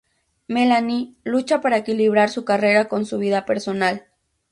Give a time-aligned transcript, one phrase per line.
[0.47, 4.07] Melanie lucha para equilibrar su carrera con su vida personal.